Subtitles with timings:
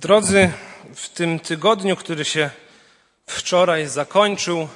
[0.00, 0.52] Drodzy,
[0.94, 2.50] w tym tygodniu, który się
[3.26, 4.68] wczoraj zakończył,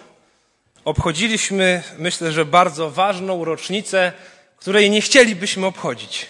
[0.84, 4.12] obchodziliśmy, myślę, że bardzo ważną rocznicę,
[4.56, 6.26] której nie chcielibyśmy obchodzić.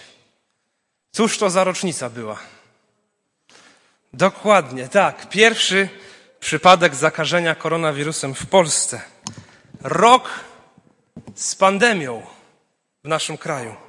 [1.11, 2.39] Cóż to za rocznica była?
[4.13, 5.29] Dokładnie, tak.
[5.29, 5.89] Pierwszy
[6.39, 9.01] przypadek zakażenia koronawirusem w Polsce.
[9.81, 10.29] Rok
[11.35, 12.25] z pandemią
[13.03, 13.84] w naszym kraju.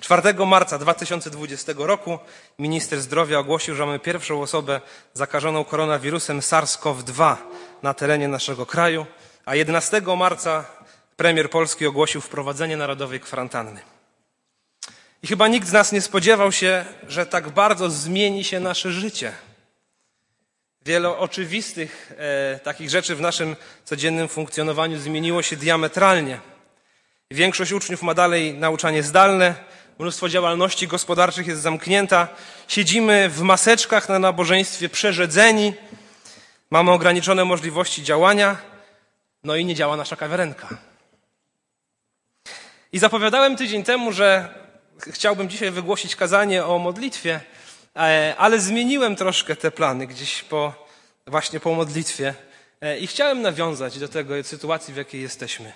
[0.00, 2.18] 4 marca 2020 roku
[2.58, 4.80] minister zdrowia ogłosił, że mamy pierwszą osobę
[5.14, 7.36] zakażoną koronawirusem SARS-CoV-2
[7.82, 9.06] na terenie naszego kraju,
[9.44, 10.64] a 11 marca
[11.16, 13.80] premier Polski ogłosił wprowadzenie narodowej kwarantanny.
[15.22, 19.32] I chyba nikt z nas nie spodziewał się, że tak bardzo zmieni się nasze życie.
[20.84, 26.40] Wiele oczywistych e, takich rzeczy w naszym codziennym funkcjonowaniu zmieniło się diametralnie.
[27.30, 29.54] Większość uczniów ma dalej nauczanie zdalne,
[29.98, 32.28] mnóstwo działalności gospodarczych jest zamknięta,
[32.68, 35.72] siedzimy w maseczkach na nabożeństwie przerzedzeni,
[36.70, 38.56] mamy ograniczone możliwości działania,
[39.44, 40.68] no i nie działa nasza kawiarenka.
[42.92, 44.54] I zapowiadałem tydzień temu, że
[45.00, 47.40] chciałbym dzisiaj wygłosić kazanie o modlitwie,
[47.96, 50.86] e, ale zmieniłem troszkę te plany gdzieś po,
[51.26, 52.34] właśnie po modlitwie
[52.80, 55.72] e, i chciałem nawiązać do tego sytuacji, w jakiej jesteśmy.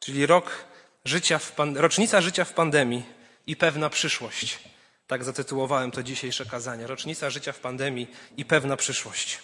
[0.00, 0.68] Czyli rok
[1.04, 3.02] życia w pan, rocznica życia w pandemii
[3.46, 4.58] i pewna przyszłość.
[5.06, 6.86] Tak zatytułowałem to dzisiejsze kazanie.
[6.86, 9.38] Rocznica życia w pandemii i pewna przyszłość.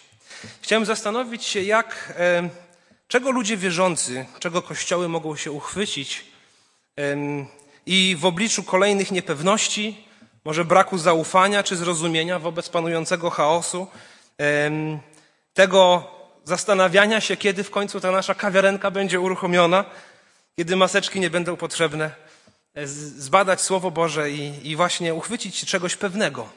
[0.61, 2.49] Chciałem zastanowić się, jak, e,
[3.07, 6.25] czego ludzie wierzący, czego kościoły mogą się uchwycić
[7.85, 10.05] i w obliczu kolejnych niepewności,
[10.45, 13.87] może braku zaufania czy zrozumienia wobec panującego chaosu,
[15.53, 16.11] tego
[16.43, 19.85] zastanawiania się, kiedy w końcu ta nasza kawiarenka będzie uruchomiona,
[20.55, 22.11] kiedy maseczki nie będą potrzebne,
[22.73, 26.49] e, zbadać Słowo Boże i, i właśnie uchwycić się czegoś pewnego,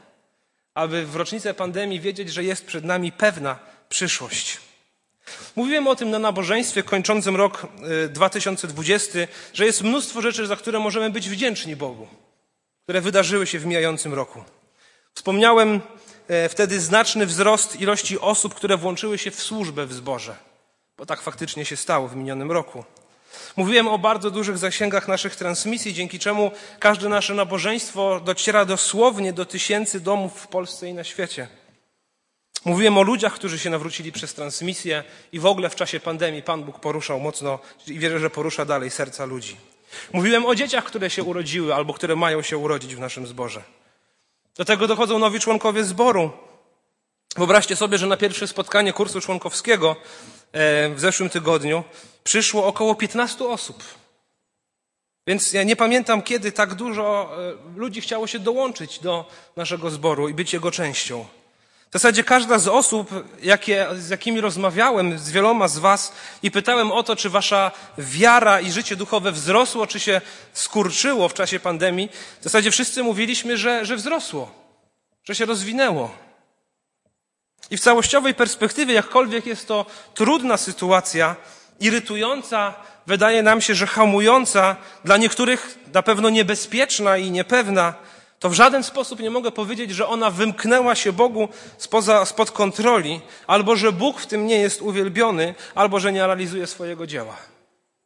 [0.74, 4.58] aby w rocznicę pandemii wiedzieć, że jest przed nami pewna przyszłość.
[5.56, 7.66] Mówiłem o tym na nabożeństwie kończącym rok
[8.08, 12.08] 2020, e, że jest mnóstwo rzeczy, za które możemy być wdzięczni Bogu,
[12.82, 14.44] które wydarzyły się w mijającym roku.
[15.14, 15.80] Wspomniałem
[16.28, 20.36] e, wtedy znaczny wzrost ilości osób, które włączyły się w służbę w zborze,
[20.96, 22.84] bo tak faktycznie się stało w minionym roku.
[23.56, 29.46] Mówiłem o bardzo dużych zasięgach naszych transmisji, dzięki czemu każde nasze nabożeństwo dociera dosłownie do
[29.46, 31.48] tysięcy domów w Polsce i na świecie.
[32.64, 36.64] Mówiłem o ludziach, którzy się nawrócili przez transmisję i w ogóle w czasie pandemii Pan
[36.64, 39.56] Bóg poruszał mocno i wierzę, że porusza dalej serca ludzi.
[40.12, 43.62] Mówiłem o dzieciach, które się urodziły albo które mają się urodzić w naszym zborze.
[44.56, 46.30] Do tego dochodzą nowi członkowie zboru.
[47.36, 49.96] Wyobraźcie sobie, że na pierwsze spotkanie kursu członkowskiego
[50.52, 51.84] e, w zeszłym tygodniu
[52.24, 53.84] przyszło około 15 osób.
[55.26, 57.30] Więc ja nie pamiętam, kiedy tak dużo
[57.76, 61.26] e, ludzi chciało się dołączyć do naszego zboru i być jego częścią.
[61.90, 63.10] W zasadzie każda z osób,
[63.42, 66.12] jakie, z jakimi rozmawiałem, z wieloma z Was
[66.42, 70.20] i pytałem o to, czy Wasza wiara i życie duchowe wzrosło, czy się
[70.52, 72.08] skurczyło w czasie pandemii,
[72.40, 74.50] w zasadzie wszyscy mówiliśmy, że, że wzrosło,
[75.24, 76.27] że się rozwinęło.
[77.70, 81.36] I w całościowej perspektywie, jakkolwiek jest to trudna sytuacja,
[81.80, 82.74] irytująca,
[83.06, 87.94] wydaje nam się, że hamująca, dla niektórych na pewno niebezpieczna i niepewna,
[88.38, 91.48] to w żaden sposób nie mogę powiedzieć, że ona wymknęła się Bogu
[91.78, 96.66] spoza, spod kontroli, albo że Bóg w tym nie jest uwielbiony, albo że nie realizuje
[96.66, 97.36] swojego dzieła.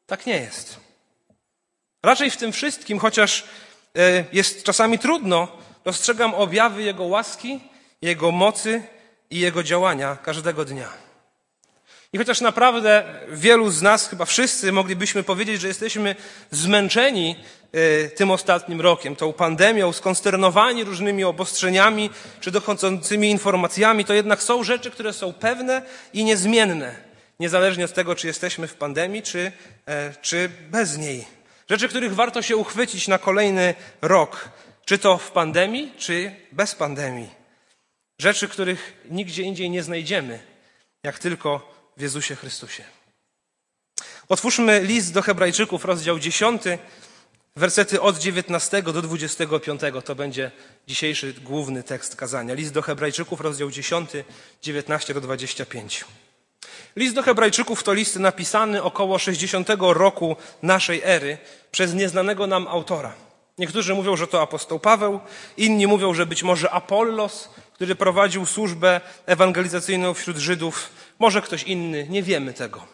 [0.07, 0.81] Tak nie jest.
[2.03, 3.45] Raczej w tym wszystkim, chociaż
[3.97, 5.49] e, jest czasami trudno,
[5.85, 7.61] dostrzegam objawy Jego łaski,
[8.03, 8.83] Jego mocy
[9.33, 10.89] i Jego działania każdego dnia.
[12.13, 16.15] I chociaż naprawdę wielu z nas, chyba wszyscy, moglibyśmy powiedzieć, że jesteśmy
[16.51, 17.37] zmęczeni
[17.73, 22.11] e, tym ostatnim rokiem, tą pandemią, skonsternowani różnymi obostrzeniami
[22.41, 25.83] czy dochodzącymi informacjami, to jednak są rzeczy, które są pewne
[26.13, 26.95] i niezmienne,
[27.41, 29.53] niezależnie od tego, czy jesteśmy w pandemii, czy,
[29.87, 31.25] e, czy bez niej.
[31.71, 34.49] Rzeczy, których warto się uchwycić na kolejny rok,
[34.85, 37.42] czy to w pandemii, czy bez pandemii.
[38.23, 40.39] Rzeczy, których nigdzie indziej nie znajdziemy,
[41.03, 42.85] jak tylko w Jezusie Chrystusie.
[44.29, 46.63] Otwórzmy list do Hebrajczyków, rozdział 10,
[47.57, 49.81] wersety od 19 do 25.
[50.05, 50.51] To będzie
[50.87, 52.55] dzisiejszy główny tekst kazania.
[52.55, 54.11] List do Hebrajczyków, rozdział 10,
[54.63, 56.05] 19 do 25.
[56.97, 61.39] List do Hebrajczyków to list napisany około 60 roku naszej ery
[61.71, 63.15] przez nieznanego nam autora.
[63.59, 65.21] Niektórzy mówią, że to apostoł Paweł,
[65.57, 67.49] inni mówią, że być może Apollos,
[67.83, 72.87] który prowadził służbę ewangelizacyjną wśród Żydów, może ktoś inny, nie wiemy tego.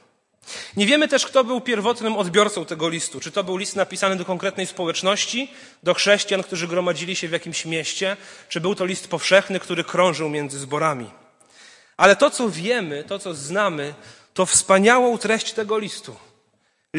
[0.76, 3.20] Nie wiemy też, kto był pierwotnym odbiorcą tego listu.
[3.20, 5.50] Czy to był list napisany do konkretnej społeczności,
[5.82, 8.17] do chrześcijan, którzy gromadzili się w jakimś mieście,
[8.49, 11.11] czy był to list powszechny, który krążył między zborami.
[11.96, 13.94] Ale to, co wiemy, to, co znamy,
[14.35, 16.17] to wspaniałą treść tego listu.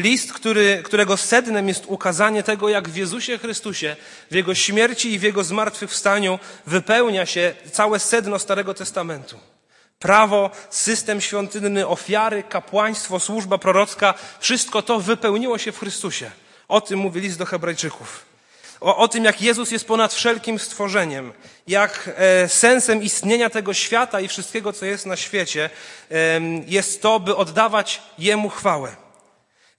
[0.00, 3.96] List, który, którego sednem jest ukazanie tego, jak w Jezusie Chrystusie,
[4.30, 9.38] w Jego śmierci i w Jego zmartwychwstaniu wypełnia się całe sedno Starego Testamentu.
[9.98, 16.30] Prawo, system świątynny, ofiary, kapłaństwo, służba prorocka, wszystko to wypełniło się w Chrystusie.
[16.68, 18.24] O tym mówi list do Hebrajczyków.
[18.80, 21.32] O, o tym, jak Jezus jest ponad wszelkim stworzeniem,
[21.66, 25.70] jak e, sensem istnienia tego świata i wszystkiego, co jest na świecie,
[26.10, 29.09] e, jest to, by oddawać Jemu chwałę.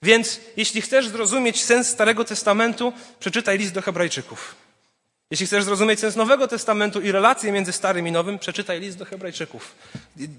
[0.02, 4.54] Więc jeśli chcesz zrozumieć sens Starego Testamentu, przeczytaj list do Hebrajczyków.
[5.30, 9.04] Jeśli chcesz zrozumieć sens Nowego Testamentu i relacje między Starym i Nowym, przeczytaj list do
[9.04, 9.74] Hebrajczyków.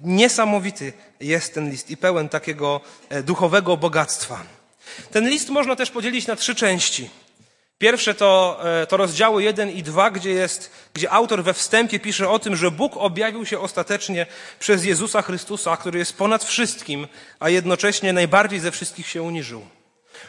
[0.04, 4.44] Niesamowity jest ten list i pełen takiego e, duchowego bogactwa.
[5.12, 7.10] Ten list można też podzielić na trzy części.
[7.84, 12.30] Pierwsze to, e, to rozdziały 1 i 2, gdzie, jest, gdzie autor we wstępie pisze
[12.30, 14.26] o tym, że Bóg objawił się ostatecznie
[14.60, 17.08] przez Jezusa Chrystusa, który jest ponad wszystkim,
[17.40, 19.66] a jednocześnie najbardziej ze wszystkich się uniżył.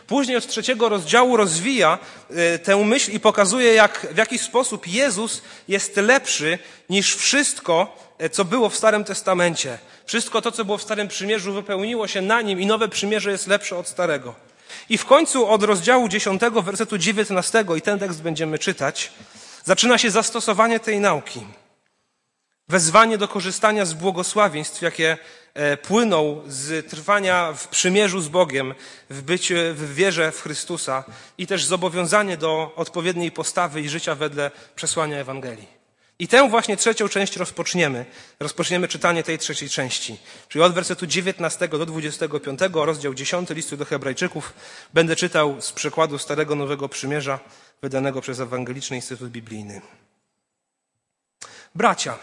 [0.06, 1.98] Później od trzeciego rozdziału rozwija
[2.30, 6.58] e, tę myśl i pokazuje, jak, w jaki sposób Jezus jest lepszy
[6.90, 9.78] niż wszystko, e, co było w Starym Testamencie.
[10.06, 13.46] Wszystko to, co było w Starym Przymierzu, wypełniło się na nim i nowe przymierze jest
[13.46, 14.53] lepsze od Starego.
[14.88, 19.12] I w końcu od rozdziału 10, wersetu 19, i ten tekst będziemy czytać,
[19.64, 21.46] zaczyna się zastosowanie tej nauki.
[22.68, 25.18] Wezwanie do korzystania z błogosławieństw, jakie
[25.54, 28.74] e, płyną z trwania w przymierzu z Bogiem,
[29.10, 31.04] w byciu, w wierze w Chrystusa
[31.38, 35.73] i też zobowiązanie do odpowiedniej postawy i życia wedle przesłania Ewangelii.
[36.24, 38.04] I tę właśnie trzecią część rozpoczniemy.
[38.40, 40.18] Rozpoczniemy czytanie tej trzeciej części.
[40.48, 44.52] Czyli od wersetu 19 do 25, rozdział 10 listu do Hebrajczyków,
[44.94, 47.38] będę czytał z przekładu Starego Nowego Przymierza,
[47.82, 49.80] wydanego przez Ewangeliczny Instytut Biblijny.
[51.74, 52.18] Bracia,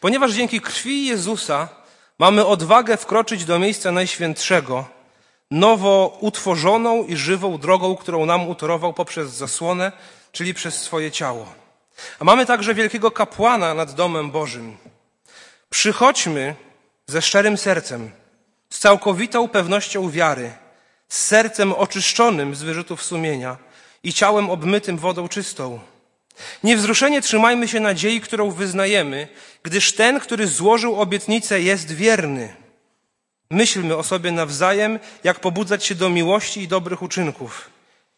[0.00, 1.68] ponieważ dzięki krwi Jezusa
[2.18, 4.88] mamy odwagę wkroczyć do miejsca Najświętszego,
[5.50, 9.92] nowo utworzoną i żywą drogą, którą nam utorował poprzez zasłonę,
[10.32, 11.63] czyli przez swoje ciało
[12.18, 14.76] a mamy także wielkiego kapłana nad domem Bożym.
[15.70, 16.54] Przychodźmy
[17.06, 18.10] ze szczerym sercem,
[18.70, 20.52] z całkowitą pewnością wiary,
[21.08, 23.56] z sercem oczyszczonym z wyrzutów sumienia
[24.02, 25.80] i ciałem obmytym wodą czystą.
[26.64, 29.28] Niewzruszenie trzymajmy się nadziei, którą wyznajemy,
[29.62, 32.54] gdyż ten, który złożył obietnicę, jest wierny.
[33.50, 37.73] Myślmy o sobie nawzajem, jak pobudzać się do miłości i dobrych uczynków.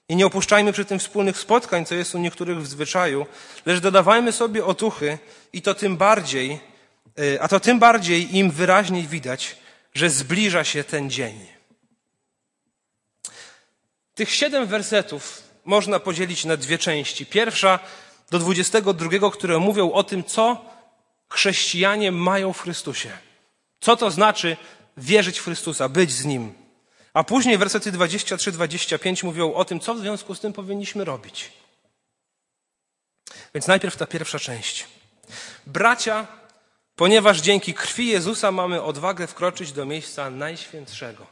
[0.08, 3.26] I nie opuszczajmy przy tym wspólnych spotkań, co jest u niektórych w zwyczaju,
[3.66, 5.18] lecz dodawajmy sobie otuchy
[5.52, 6.60] i to tym bardziej,
[7.18, 9.56] y, a to tym bardziej im wyraźniej widać,
[9.94, 11.46] że zbliża się ten dzień.
[14.14, 17.26] Tych siedem wersetów można podzielić na dwie części.
[17.26, 17.78] Pierwsza
[18.30, 20.64] do dwudziestego drugiego, które mówią o tym, co
[21.28, 23.10] chrześcijanie mają w Chrystusie.
[23.80, 24.56] Co to znaczy
[24.96, 26.65] wierzyć w Chrystusa, być z Nim.
[27.16, 31.52] A później wersety 23-25 mówią o tym, co w związku z tym powinniśmy robić.
[33.54, 34.86] Więc najpierw ta pierwsza część.
[35.66, 36.26] Bracia,
[36.96, 41.26] ponieważ dzięki krwi Jezusa mamy odwagę wkroczyć do miejsca najświętszego.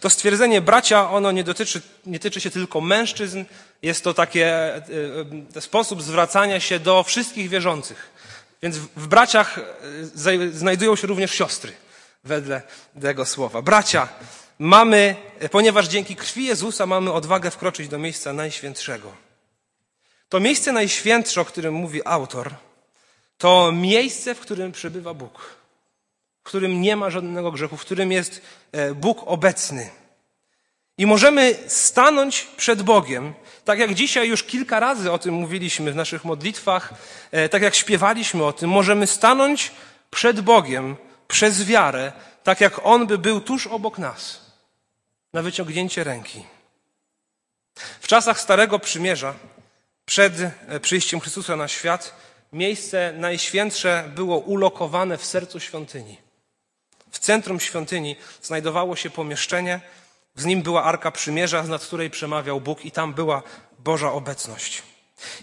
[0.00, 3.44] To stwierdzenie bracia, ono nie dotyczy, nie tyczy się tylko mężczyzn,
[3.82, 4.82] jest to taki e,
[5.56, 8.10] e, sposób zwracania się do wszystkich wierzących.
[8.62, 11.72] Więc w, braciach e, znajdują się również siostry,
[12.24, 12.62] wedle
[13.00, 13.62] tego słowa.
[13.62, 14.08] Bracia,
[14.58, 15.16] mamy,
[15.50, 19.12] ponieważ dzięki krwi Jezusa mamy odwagę wkroczyć do miejsca najświętszego.
[20.28, 22.54] To miejsce najświętsze, o którym mówi autor,
[23.38, 25.56] to miejsce, w którym przebywa Bóg,
[26.40, 29.90] w którym nie ma żadnego grzechu, w którym jest e, Bóg obecny.
[30.98, 33.34] I możemy stanąć przed Bogiem,
[33.64, 36.94] tak jak dzisiaj już kilka razy o tym mówiliśmy w naszych modlitwach,
[37.30, 39.72] e, tak jak śpiewaliśmy o tym, możemy stanąć
[40.10, 40.96] przed Bogiem
[41.28, 42.12] przez wiarę,
[42.44, 44.47] tak jak On by był tuż obok nas
[45.32, 46.44] na wyciągnięcie ręki.
[48.00, 49.34] W czasach Starego Przymierza,
[50.04, 52.14] przed e, przyjściem Chrystusa na świat,
[52.52, 56.18] miejsce najświętsze było ulokowane w sercu świątyni.
[57.10, 59.80] W centrum świątyni znajdowało się pomieszczenie,
[60.36, 63.42] z nim była Arka Przymierza, nad której przemawiał Bóg i tam była
[63.78, 64.82] Boża obecność.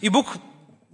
[0.01, 0.37] I Bóg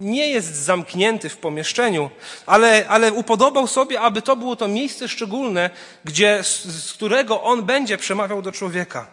[0.02, 2.10] nie jest zamknięty w pomieszczeniu,
[2.46, 5.70] ale, ale upodobał sobie, aby to było to miejsce szczególne,
[6.04, 9.06] gdzie, z, z którego On będzie przemawiał do człowieka.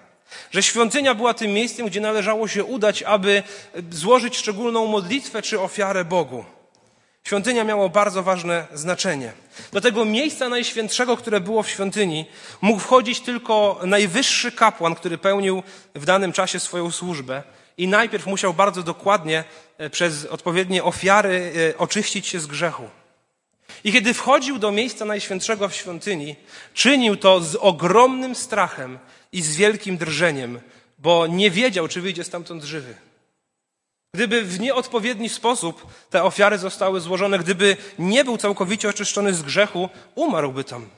[0.51, 3.43] Że świątynia była tym miejscem, gdzie należało się udać, aby
[3.91, 6.46] złożyć szczególną modlitwę czy ofiarę Bogu.
[7.24, 9.31] Świątynia miała bardzo ważne znaczenie.
[9.72, 12.25] Do tego miejsca najświętszego, które było w świątyni,
[12.62, 15.63] mógł wchodzić tylko najwyższy kapłan, który pełnił
[15.96, 17.43] w danym czasie swoją służbę.
[17.80, 19.44] I najpierw musiał bardzo dokładnie
[19.78, 22.90] e, przez odpowiednie ofiary e, oczyścić się z grzechu.
[23.84, 26.36] I kiedy wchodził do miejsca najświętszego w świątyni,
[26.74, 29.00] czynił to z ogromnym strachem
[29.32, 30.60] i z wielkim drżeniem,
[30.98, 32.96] bo nie wiedział, czy wyjdzie stamtąd żywy.
[34.14, 39.90] Gdyby w nieodpowiedni sposób te ofiary zostały złożone, gdyby nie był całkowicie oczyszczony z grzechu,
[40.16, 40.90] umarłby tam.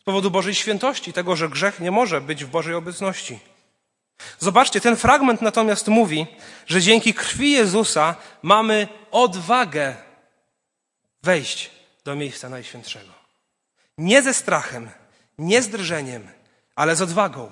[0.00, 3.51] Z powodu Bożej świętości, tego, że grzech nie może być w Bożej obecności.
[4.38, 6.26] Zobaczcie, ten fragment natomiast mówi,
[6.66, 9.96] że dzięki krwi Jezusa mamy odwagę
[11.22, 11.70] wejść
[12.04, 13.12] do miejsca Najświętszego.
[13.98, 14.90] Nie ze strachem,
[15.38, 16.28] nie z drżeniem,
[16.74, 17.50] ale z odwagą.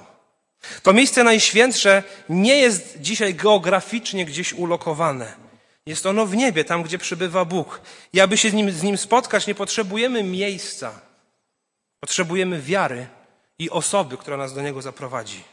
[0.83, 5.33] To miejsce Najświętsze nie jest dzisiaj geograficznie gdzieś ulokowane.
[5.87, 7.81] Jest ono w niebie, tam gdzie przybywa Bóg.
[8.13, 11.01] I aby się z nim, z nim spotkać, nie potrzebujemy miejsca.
[12.01, 13.07] Potrzebujemy wiary
[13.59, 15.45] i osoby, która nas do niego zaprowadzi.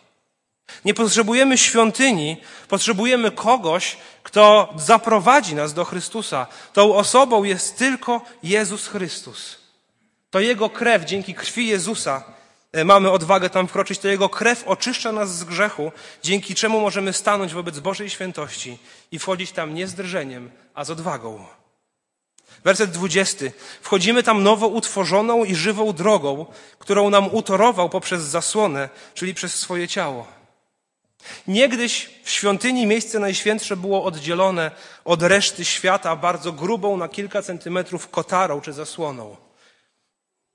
[0.85, 6.47] Nie potrzebujemy świątyni, potrzebujemy kogoś, kto zaprowadzi nas do Chrystusa.
[6.73, 9.57] Tą osobą jest tylko Jezus Chrystus.
[10.29, 12.23] To Jego krew, dzięki krwi Jezusa,
[12.71, 13.99] e, mamy odwagę tam wkroczyć.
[13.99, 15.91] To Jego krew oczyszcza nas z grzechu,
[16.23, 18.77] dzięki czemu możemy stanąć wobec Bożej świętości
[19.11, 21.45] i wchodzić tam nie z drżeniem, a z odwagą.
[22.63, 23.51] Werset dwudziesty.
[23.81, 26.45] Wchodzimy tam nowo utworzoną i żywą drogą,
[26.79, 30.36] którą nam utorował poprzez zasłonę, czyli przez swoje ciało.
[31.47, 34.71] Niegdyś w świątyni miejsce najświętsze było oddzielone
[35.05, 39.35] od reszty świata bardzo grubą na kilka centymetrów kotarą czy zasłoną.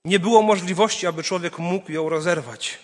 [0.04, 2.78] Nie było możliwości, aby człowiek mógł ją rozerwać.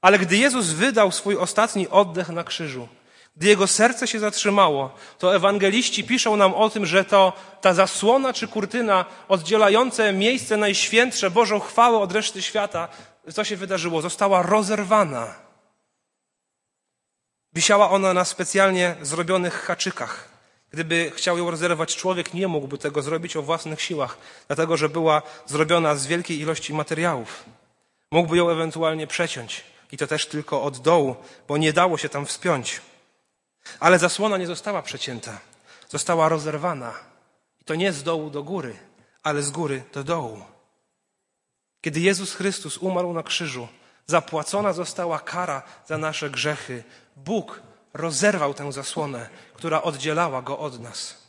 [0.00, 2.88] Ale gdy Jezus wydał swój ostatni oddech na krzyżu,
[3.36, 8.32] gdy jego serce się zatrzymało, to ewangeliści piszą nam o tym, że to ta zasłona
[8.32, 12.88] czy kurtyna oddzielające miejsce najświętsze, Bożą chwałę od reszty świata,
[13.32, 14.02] co się wydarzyło?
[14.02, 15.47] Została rozerwana.
[17.52, 20.28] Wisiała ona na specjalnie zrobionych haczykach.
[20.70, 25.22] Gdyby chciał ją rozerwać człowiek, nie mógłby tego zrobić o własnych siłach, dlatego że była
[25.46, 27.44] zrobiona z wielkiej ilości materiałów.
[28.10, 31.16] Mógłby ją ewentualnie przeciąć i to też tylko od dołu,
[31.48, 32.80] bo nie dało się tam wspiąć.
[33.80, 35.40] Ale zasłona nie została przecięta,
[35.88, 36.94] została rozerwana.
[37.60, 38.76] I to nie z dołu do góry,
[39.22, 40.42] ale z góry do dołu.
[41.80, 43.68] Kiedy Jezus Chrystus umarł na krzyżu,
[44.10, 46.84] Zapłacona została kara za nasze grzechy.
[47.24, 47.62] Bóg
[47.94, 51.28] rozerwał tę zasłonę, która oddzielała go od nas.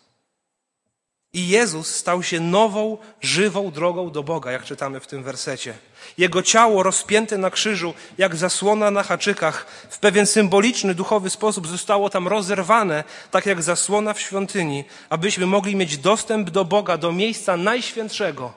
[1.34, 5.74] I Jezus stał się nową, żywą drogą do Boga, jak czytamy w tym wersecie.
[6.18, 12.10] Jego ciało rozpięte na krzyżu, jak zasłona na haczykach, w pewien symboliczny, duchowy sposób zostało
[12.10, 17.58] tam rozerwane, tak jak zasłona w świątyni, abyśmy mogli mieć dostęp do Boga, do miejsca
[17.58, 18.54] najświętszego,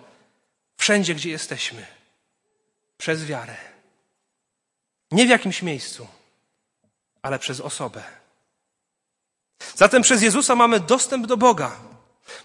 [0.76, 1.86] wszędzie, gdzie jesteśmy,
[2.98, 3.56] przez wiarę.
[5.10, 6.06] Nie w jakimś miejscu,
[7.22, 8.02] ale przez osobę.
[9.74, 11.72] Zatem przez Jezusa mamy dostęp do Boga.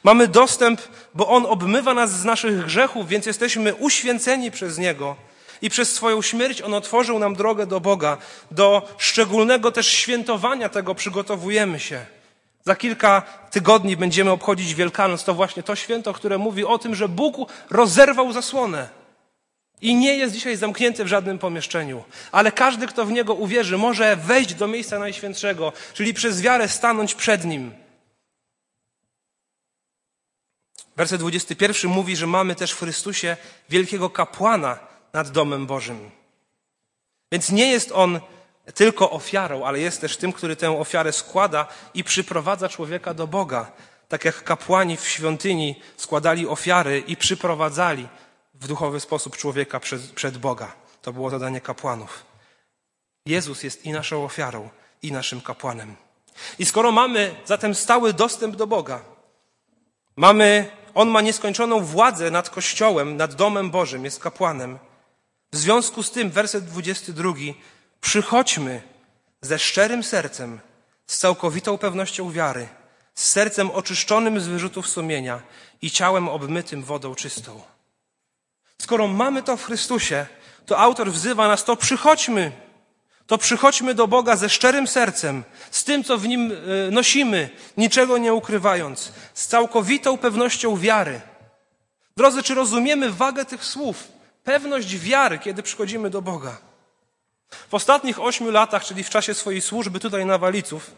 [0.03, 0.81] Mamy dostęp,
[1.13, 5.15] bo On obmywa nas z naszych grzechów, więc jesteśmy uświęceni przez Niego.
[5.62, 8.17] I przez swoją śmierć On otworzył nam drogę do Boga.
[8.51, 12.05] Do szczególnego też świętowania tego przygotowujemy się.
[12.63, 15.24] Za kilka tygodni będziemy obchodzić Wielkanoc.
[15.24, 18.89] To właśnie to święto, które mówi o tym, że Bóg rozerwał zasłonę
[19.81, 24.15] i nie jest dzisiaj zamknięty w żadnym pomieszczeniu, ale każdy, kto w niego uwierzy, może
[24.15, 27.72] wejść do miejsca najświętszego, czyli przez wiarę stanąć przed nim.
[30.96, 33.38] Werset 21 mówi, że mamy też w Chrystusie
[33.69, 34.79] wielkiego kapłana
[35.13, 36.12] nad domem Bożym.
[37.31, 38.19] Więc nie jest on
[38.74, 43.72] tylko ofiarą, ale jest też tym, który tę ofiarę składa i przyprowadza człowieka do Boga.
[44.10, 48.07] Tak jak kapłani w świątyni składali ofiary i przyprowadzali
[48.62, 50.76] w duchowy sposób człowieka przed, przed Boga.
[51.02, 52.26] To było zadanie kapłanów.
[53.26, 54.70] Jezus jest i naszą ofiarą,
[55.02, 55.96] i naszym kapłanem.
[56.60, 59.02] I skoro mamy zatem stały dostęp do Boga,
[60.16, 64.80] mamy, On ma nieskończoną władzę nad Kościołem, nad domem Bożym, jest kapłanem.
[65.52, 67.34] W związku z tym, werset 22,
[68.02, 68.82] przychodźmy
[69.42, 70.60] ze szczerym sercem,
[71.08, 72.68] z całkowitą pewnością wiary,
[73.16, 75.42] z sercem oczyszczonym z wyrzutów sumienia
[75.82, 77.62] i ciałem obmytym wodą czystą.
[78.81, 80.25] Skoro mamy to w Chrystusie,
[80.65, 82.51] to autor wzywa nas, to przychodźmy.
[83.27, 88.17] To przychodźmy do Boga ze szczerym sercem, z tym, co w nim e, nosimy, niczego
[88.17, 91.22] nie ukrywając, z całkowitą pewnością wiary.
[92.17, 94.07] Drodzy, czy rozumiemy wagę tych słów?
[94.43, 96.57] Pewność wiary, kiedy przychodzimy do Boga.
[97.69, 100.91] W ostatnich ośmiu latach, czyli w czasie swojej służby tutaj na Waliców,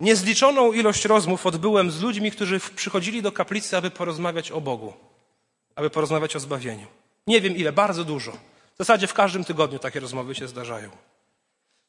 [0.00, 4.92] Niezliczoną ilość rozmów odbyłem z ludźmi, którzy przychodzili do kaplicy, aby porozmawiać o Bogu,
[5.74, 6.86] aby porozmawiać o zbawieniu.
[7.28, 8.32] Nie wiem ile, bardzo dużo.
[8.74, 10.90] W zasadzie w każdym tygodniu takie rozmowy się zdarzają.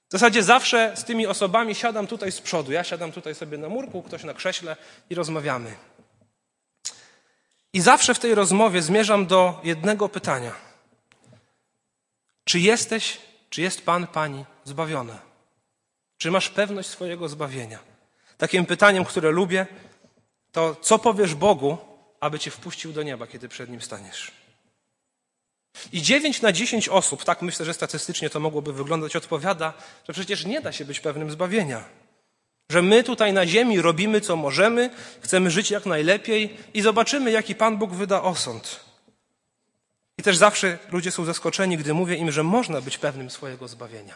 [0.10, 2.72] W zasadzie zawsze z tymi osobami siadam tutaj z przodu.
[2.72, 4.75] Ja siadam tutaj sobie na murku, ktoś na krześle
[5.10, 5.75] i rozmawiamy.
[7.74, 10.51] I zawsze w tej rozmowie zmierzam do jednego pytania.
[12.43, 13.17] Czy jesteś,
[13.50, 15.19] czy jest Pan, Pani zbawiona?
[16.17, 17.79] Czy masz pewność swojego zbawienia?
[18.38, 19.67] Takim pytaniem, które lubię,
[20.51, 21.77] to co powiesz Bogu,
[22.19, 24.38] aby cię wpuścił do nieba, kiedy przed nim staniesz?
[25.91, 29.73] I dziewięć na dziesięć osób, tak myślę, że statystycznie to mogłoby wyglądać, odpowiada,
[30.07, 31.83] że przecież nie da się być pewnym zbawienia.
[32.71, 34.89] Że my tutaj na ziemi robimy co możemy,
[35.21, 38.79] chcemy żyć jak najlepiej i zobaczymy, jaki Pan Bóg wyda osąd.
[40.17, 44.15] I też zawsze ludzie są zaskoczeni, gdy mówię im, że można być pewnym swojego zbawienia.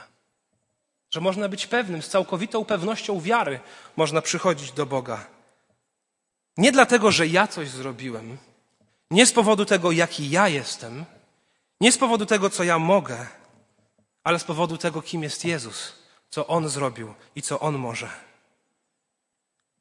[1.12, 3.60] Że można być pewnym, z całkowitą pewnością wiary
[3.96, 5.28] można przychodzić do Boga.
[6.58, 8.38] Nie dlatego, że ja coś zrobiłem,
[9.12, 11.06] nie z powodu tego, jaki ja jestem,
[11.82, 13.28] nie z powodu tego, co ja mogę,
[14.24, 15.94] ale z powodu tego, kim jest Jezus,
[16.30, 18.10] co On zrobił i co On może.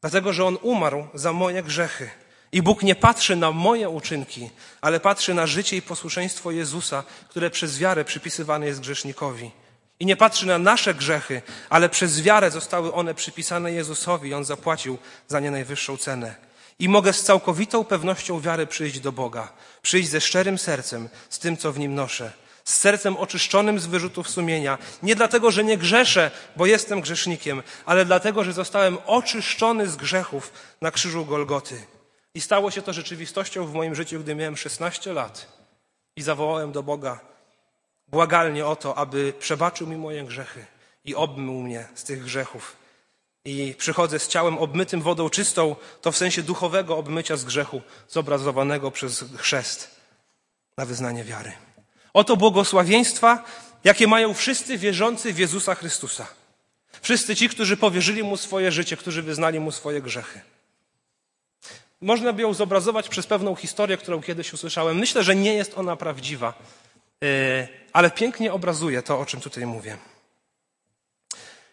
[0.00, 2.11] Dlatego, że On umarł za moje grzechy.
[2.52, 7.50] I Bóg nie patrzy na moje uczynki, ale patrzy na życie i posłuszeństwo Jezusa, które
[7.50, 9.50] przez wiarę przypisywane jest grzesznikowi.
[10.00, 14.44] I nie patrzy na nasze grzechy, ale przez wiarę zostały one przypisane Jezusowi i On
[14.44, 16.34] zapłacił za nie najwyższą cenę.
[16.82, 21.56] I mogę z całkowitą pewnością wiary przyjść do Boga, przyjść ze szczerym sercem, z tym,
[21.56, 22.32] co w nim noszę,
[22.64, 24.78] z sercem oczyszczonym z wyrzutów sumienia.
[25.02, 30.52] Nie dlatego, że nie grzeszę, bo jestem grzesznikiem, ale dlatego, że zostałem oczyszczony z grzechów
[30.80, 31.86] na krzyżu Golgoty.
[32.34, 35.46] I stało się to rzeczywistością w moim życiu, gdy miałem 16 lat
[36.16, 37.20] i zawołałem do Boga
[38.08, 40.66] błagalnie o to, aby przebaczył mi moje grzechy
[41.04, 42.81] i obmył mnie z tych grzechów
[43.44, 48.90] i przychodzę z ciałem obmytym wodą czystą, to w sensie duchowego obmycia z grzechu, zobrazowanego
[48.90, 49.90] przez chrzest
[50.76, 51.52] na wyznanie wiary.
[52.12, 53.44] Oto błogosławieństwa,
[53.84, 56.26] jakie mają wszyscy wierzący w Jezusa Chrystusa.
[57.02, 60.40] Wszyscy ci, którzy powierzyli Mu swoje życie, którzy wyznali Mu swoje grzechy.
[62.00, 64.99] Można by ją zobrazować przez pewną historię, którą kiedyś usłyszałem.
[64.99, 66.54] Myślę, że nie jest ona prawdziwa,
[67.20, 67.28] yy,
[67.92, 69.96] ale pięknie obrazuje to, o czym tutaj mówię.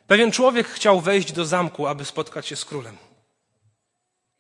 [0.10, 2.98] Pewien człowiek chciał wejść do zamku, aby spotkać się z królem.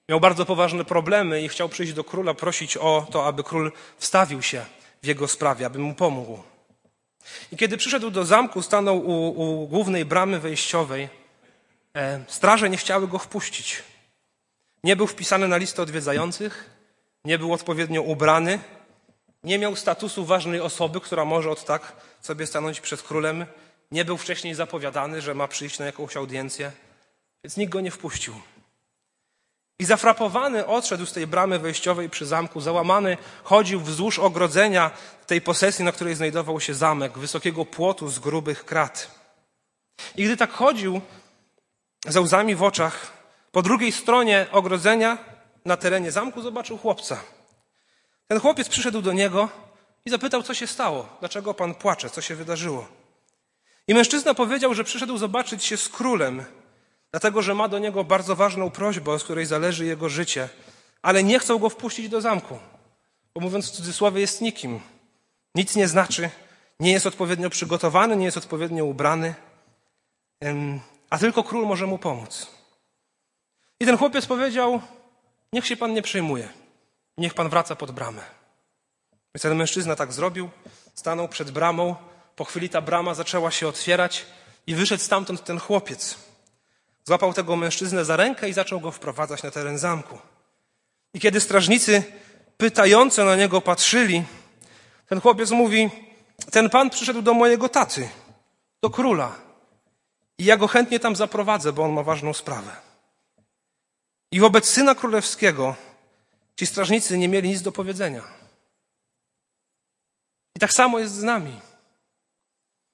[0.09, 4.41] Miał bardzo poważne problemy i chciał przyjść do króla, prosić o to, aby król wstawił
[4.41, 4.65] się
[5.03, 6.39] w jego sprawie, aby mu pomógł.
[7.51, 11.09] I kiedy przyszedł do zamku, stanął u, u głównej bramy wejściowej.
[11.95, 13.83] E, straże nie chciały go wpuścić.
[14.83, 16.69] Nie był wpisany na listę odwiedzających,
[17.25, 18.59] nie był odpowiednio ubrany,
[19.43, 23.45] nie miał statusu ważnej osoby, która może od tak sobie stanąć przed królem
[23.91, 26.71] nie był wcześniej zapowiadany, że ma przyjść na jakąś audiencję,
[27.43, 28.33] więc nikt go nie wpuścił.
[29.79, 34.91] I zafrapowany odszedł z tej bramy wejściowej przy zamku, załamany chodził wzdłuż ogrodzenia
[35.27, 39.19] tej posesji, na której znajdował się zamek, wysokiego płotu z grubych krat.
[40.15, 41.01] I gdy tak chodził,
[42.07, 43.11] ze łzami w oczach,
[43.51, 45.17] po drugiej stronie ogrodzenia,
[45.65, 47.23] na terenie zamku, zobaczył chłopca.
[48.27, 49.49] Ten chłopiec przyszedł do niego
[50.05, 52.98] i zapytał, co się stało, dlaczego pan płacze, co się wydarzyło.
[53.89, 56.43] I mężczyzna powiedział, że przyszedł zobaczyć się z królem,
[57.11, 60.49] dlatego że ma do niego bardzo ważną prośbę, z której zależy jego życie,
[61.01, 62.59] ale nie chcą go wpuścić do zamku,
[63.33, 64.79] bo mówiąc w cudzysłowie jest nikim.
[65.55, 66.29] Nic nie znaczy,
[66.79, 69.35] nie jest odpowiednio przygotowany, nie jest odpowiednio ubrany,
[71.09, 72.47] a tylko król może mu pomóc.
[73.79, 74.81] I ten chłopiec powiedział:
[75.53, 76.49] Niech się pan nie przejmuje,
[77.17, 78.21] niech pan wraca pod bramę.
[79.35, 80.49] Więc ten mężczyzna tak zrobił,
[80.95, 81.95] stanął przed bramą,
[82.39, 84.25] po chwili ta brama zaczęła się otwierać
[84.67, 86.17] i wyszedł stamtąd ten chłopiec.
[87.05, 90.17] Złapał tego mężczyznę za rękę i zaczął go wprowadzać na teren zamku.
[91.13, 92.03] I kiedy strażnicy
[92.57, 94.23] pytająco na niego patrzyli,
[95.07, 95.89] ten chłopiec mówi:
[96.51, 98.09] Ten pan przyszedł do mojego taty,
[98.81, 99.35] do króla.
[100.37, 102.71] I ja go chętnie tam zaprowadzę, bo on ma ważną sprawę.
[104.31, 105.75] I wobec syna królewskiego
[106.55, 108.23] ci strażnicy nie mieli nic do powiedzenia.
[110.55, 111.68] I tak samo jest z nami.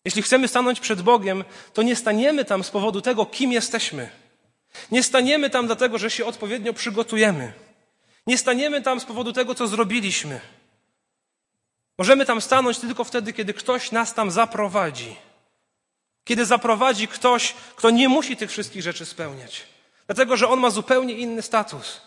[0.06, 4.10] Jeśli chcemy stanąć przed Bogiem, to nie staniemy tam z powodu tego, kim jesteśmy.
[4.92, 7.54] Nie staniemy tam dlatego, że się odpowiednio przygotujemy.
[8.28, 10.42] Nie staniemy tam z powodu tego, co zrobiliśmy.
[11.98, 15.16] Możemy tam stanąć tylko wtedy, kiedy ktoś nas tam zaprowadzi.
[16.24, 19.64] Kiedy zaprowadzi ktoś, kto nie musi tych wszystkich rzeczy spełniać.
[20.08, 22.02] Dlatego, że on ma zupełnie inny status.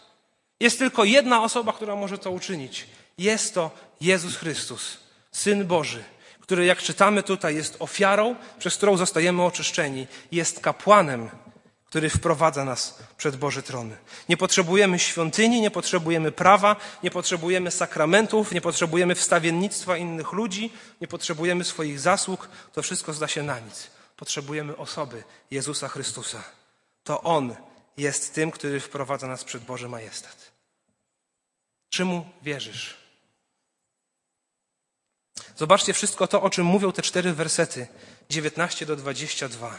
[0.61, 2.87] Jest tylko jedna osoba, która może to uczynić.
[3.19, 4.97] Jest to Jezus Chrystus,
[5.33, 6.05] Syn Boży
[6.49, 11.31] który, jak czytamy tutaj, jest ofiarą, przez którą zostajemy oczyszczeni, jest kapłanem,
[11.85, 13.97] który wprowadza nas przed Boży tron.
[14.29, 21.09] Nie potrzebujemy świątyni, nie potrzebujemy prawa, nie potrzebujemy sakramentów, nie potrzebujemy wstawiennictwa innych ludzi, nie
[21.09, 22.49] potrzebujemy swoich zasług.
[22.73, 23.91] To wszystko zda się na nic.
[24.17, 26.43] Potrzebujemy osoby Jezusa Chrystusa.
[27.05, 27.57] To On
[27.97, 30.53] jest tym, który wprowadza nas przed Boży majestat.
[31.89, 32.98] Czemu wierzysz?
[35.59, 37.87] Zobaczcie wszystko to, o czym mówią te cztery wersety,
[38.31, 39.79] 19 do 22.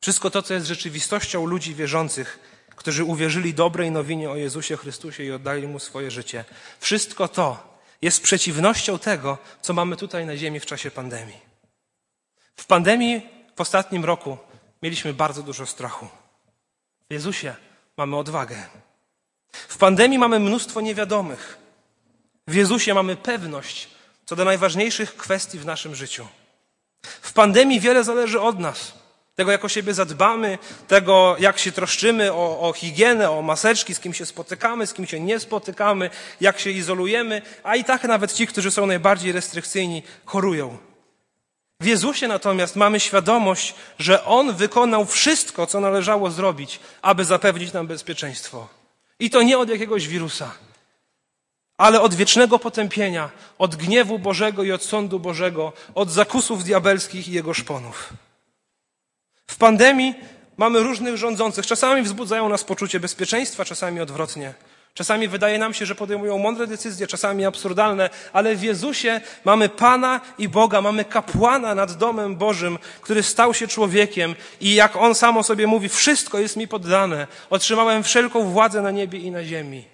[0.00, 2.38] Wszystko to, co jest rzeczywistością ludzi wierzących,
[2.76, 6.44] którzy uwierzyli dobrej nowinie o Jezusie Chrystusie i oddali Mu swoje życie.
[6.80, 11.38] Wszystko to jest przeciwnością tego, co mamy tutaj na ziemi w czasie pandemii.
[12.56, 13.26] W pandemii
[13.56, 14.38] w ostatnim roku
[14.82, 16.08] mieliśmy bardzo dużo strachu.
[17.10, 17.54] W Jezusie
[17.96, 18.56] mamy odwagę.
[19.52, 21.58] W pandemii mamy mnóstwo niewiadomych.
[22.46, 23.88] W Jezusie mamy pewność
[24.24, 26.26] co do najważniejszych kwestii w naszym życiu.
[27.02, 28.92] W pandemii wiele zależy od nas.
[29.34, 30.58] Tego, jak o siebie zadbamy,
[30.88, 35.06] tego, jak się troszczymy o, o higienę, o maseczki, z kim się spotykamy, z kim
[35.06, 40.02] się nie spotykamy, jak się izolujemy, a i tak nawet ci, którzy są najbardziej restrykcyjni,
[40.24, 40.78] chorują.
[41.80, 47.86] W Jezusie natomiast mamy świadomość, że On wykonał wszystko, co należało zrobić, aby zapewnić nam
[47.86, 48.68] bezpieczeństwo.
[49.18, 50.54] I to nie od jakiegoś wirusa,
[51.82, 57.32] ale od wiecznego potępienia, od gniewu Bożego i od sądu Bożego, od zakusów diabelskich i
[57.32, 58.12] jego szponów.
[59.46, 60.14] W pandemii
[60.56, 61.66] mamy różnych rządzących.
[61.66, 64.54] Czasami wzbudzają nas poczucie bezpieczeństwa, czasami odwrotnie.
[64.94, 70.20] Czasami wydaje nam się, że podejmują mądre decyzje, czasami absurdalne, ale w Jezusie mamy Pana
[70.38, 75.36] i Boga, mamy kapłana nad domem Bożym, który stał się człowiekiem i jak On sam
[75.36, 77.26] o sobie mówi, wszystko jest mi poddane.
[77.50, 79.92] Otrzymałem wszelką władzę na niebie i na ziemi.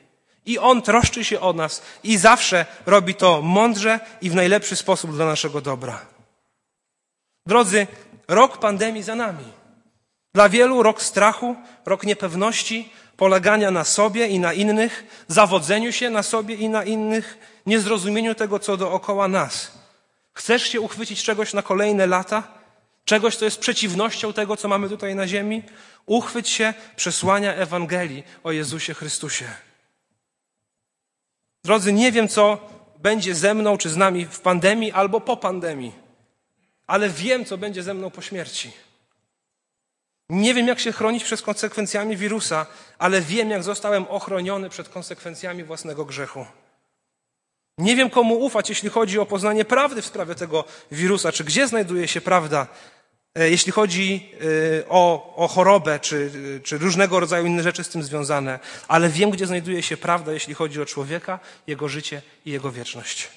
[0.49, 5.13] I On troszczy się o nas i zawsze robi to mądrze i w najlepszy sposób
[5.13, 6.07] dla naszego dobra.
[7.47, 7.87] Drodzy,
[8.29, 9.45] rok pandemii za nami.
[10.35, 11.57] Dla wielu rok strachu,
[11.87, 17.39] rok niepewności, polegania na sobie i na innych, zawodzeniu się na sobie i na innych,
[17.67, 19.73] niezrozumieniu tego, co dookoła nas.
[20.33, 22.43] Chcesz się uchwycić czegoś na kolejne lata?
[23.05, 25.63] Czegoś, co jest przeciwnością tego, co mamy tutaj na ziemi?
[26.07, 29.68] Uchwyć się przesłania Ewangelii o Jezusie Chrystusie.
[31.65, 32.59] Drodzy, nie wiem, co
[32.99, 35.93] będzie ze mną czy z nami w pandemii albo po pandemii,
[36.87, 38.73] ale wiem, co będzie ze mną po śmierci.
[40.31, 42.67] Nie wiem, jak się chronić przed konsekwencjami wirusa,
[42.99, 46.47] ale wiem, jak zostałem ochroniony przed konsekwencjami własnego grzechu.
[47.79, 51.69] Nie wiem, komu ufać, jeśli chodzi o poznanie prawdy w sprawie tego wirusa, czy gdzie
[51.69, 52.67] znajduje się prawda,
[53.47, 54.31] jeśli chodzi
[54.81, 56.31] e, o, o chorobę, czy,
[56.65, 60.55] czy różnego rodzaju inne rzeczy z tym związane, ale wiem, gdzie znajduje się prawda, jeśli
[60.55, 63.29] chodzi o człowieka, jego życie i jego wieczność.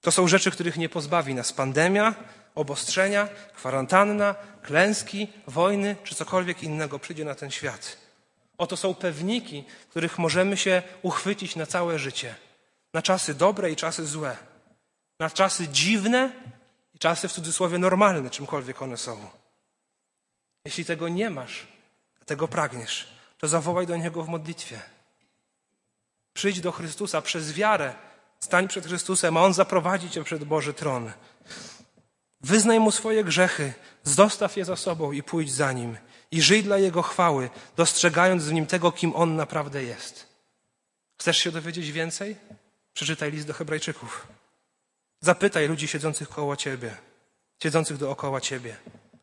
[0.00, 2.14] To są rzeczy, których nie pozbawi nas pandemia,
[2.54, 7.96] obostrzenia, kwarantanna, klęski, wojny czy cokolwiek innego przyjdzie na ten świat.
[8.58, 12.34] Oto są pewniki, których możemy się uchwycić na całe życie.
[12.94, 14.36] Na czasy dobre i czasy złe.
[15.20, 16.32] Na czasy dziwne
[16.98, 19.30] i czasy w cudzysłowie normalne, czymkolwiek one są.
[20.64, 21.66] Jeśli tego nie masz,
[22.26, 23.08] tego pragniesz,
[23.38, 24.80] to zawołaj do Niego w modlitwie.
[26.32, 27.94] Przyjdź do Chrystusa przez wiarę,
[28.40, 31.12] stań przed Chrystusem, a On zaprowadzi cię przed Boży tron.
[32.40, 35.96] Wyznaj mu swoje grzechy, zostaw je za sobą i pójdź za nim.
[36.30, 40.26] I żyj dla jego chwały, dostrzegając w nim tego, kim on naprawdę jest.
[41.20, 42.36] Chcesz się dowiedzieć więcej?
[42.92, 44.37] Przeczytaj list do Hebrajczyków.
[45.20, 46.96] Zapytaj ludzi siedzących koło ciebie,
[47.62, 48.76] siedzących dookoła ciebie.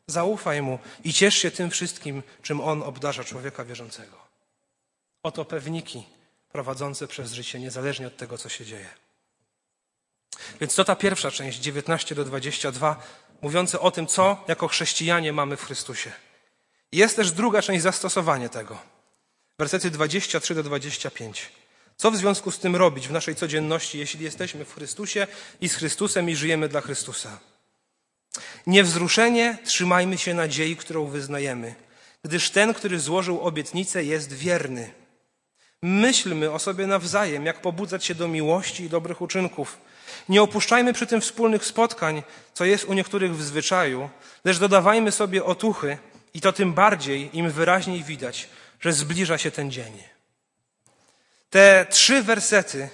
[0.08, 4.18] Zaufaj mu i ciesz się tym wszystkim, czym on obdarza człowieka wierzącego.
[5.24, 6.04] Oto pewniki
[6.52, 8.90] prowadzące przez życie, niezależnie od tego, co się dzieje.
[10.60, 13.04] Więc to ta pierwsza część, 19 do 22,
[13.42, 16.12] mówiące o tym, co jako chrześcijanie mamy w Chrystusie.
[16.92, 18.78] Jest też druga część zastosowania tego.
[19.60, 21.52] Wersety 23 do 25.
[21.98, 25.28] Co w związku z tym robić w naszej codzienności, jeśli jesteśmy w Chrystusie
[25.62, 27.40] i z Chrystusem i żyjemy dla Chrystusa?
[28.68, 31.76] Niewzruszenie trzymajmy się nadziei, którą wyznajemy,
[32.24, 34.92] gdyż ten, który złożył obietnicę, jest wierny.
[35.82, 39.78] Myślmy o sobie nawzajem, jak pobudzać się do miłości i dobrych uczynków
[40.30, 44.10] nie opuszczajmy przy tym wspólnych spotkań, co jest u niektórych w zwyczaju,
[44.46, 45.98] lecz dodawajmy sobie otuchy
[46.34, 50.14] i to tym bardziej im wyraźniej widać, że zbliża się ten dzień.
[51.56, 52.89] Te trzy wersety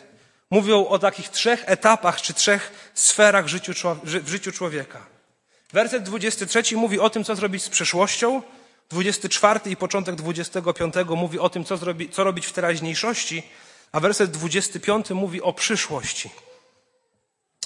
[0.52, 3.46] mówią o takich trzech etapach czy trzech sferach
[4.04, 5.06] w życiu, człowieka.
[5.74, 8.42] Werset 23 mówi o tym, co zrobić z przeszłością,
[8.90, 13.44] 24 i początek 25 mówi o tym, co, zrobi, co robić w teraźniejszości,
[13.92, 16.30] a werset 25 mówi o przyszłości.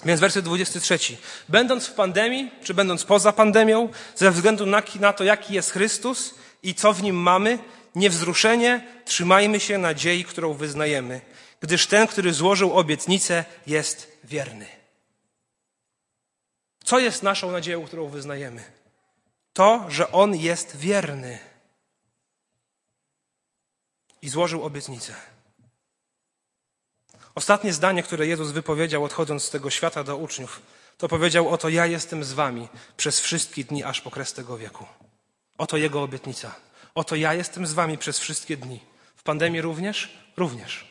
[0.05, 0.99] Więc werset 23.
[1.49, 4.65] Będąc w pandemii, czy będąc poza pandemią, ze względu
[4.99, 7.59] na to, jaki jest Chrystus i co w nim mamy,
[7.95, 11.21] niewzruszenie trzymajmy się nadziei, którą wyznajemy,
[11.61, 14.67] gdyż ten, który złożył obietnicę, jest wierny.
[16.83, 18.63] Co jest naszą nadzieją, którą wyznajemy?
[19.53, 21.39] To, że On jest wierny
[24.21, 25.15] i złożył obietnicę.
[27.35, 30.61] Ostatnie zdanie, które Jezus wypowiedział, odchodząc z tego świata do uczniów,
[30.97, 34.85] to powiedział: Oto ja jestem z wami przez wszystkie dni, aż po kres tego wieku.
[35.57, 36.55] Oto Jego obietnica.
[36.95, 38.79] Oto ja jestem z wami przez wszystkie dni.
[39.15, 40.17] W pandemii również?
[40.37, 40.87] Również.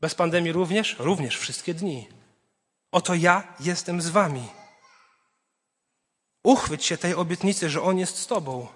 [0.00, 0.96] Bez pandemii również?
[0.98, 2.08] Również wszystkie dni.
[2.92, 4.48] Oto ja jestem z wami.
[6.42, 8.66] Uchwyć się tej obietnicy, że On jest z Tobą.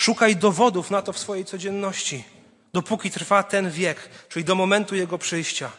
[0.00, 2.24] Szukaj dowodów na to w swojej codzienności,
[2.72, 5.70] dopóki trwa ten wiek, czyli do momentu Jego przyjścia.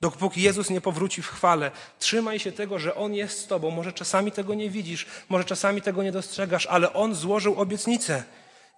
[0.00, 3.70] Dopóki Jezus nie powróci w chwale, trzymaj się tego, że On jest z Tobą.
[3.70, 8.24] Może czasami tego nie widzisz, może czasami tego nie dostrzegasz, ale On złożył obietnicę.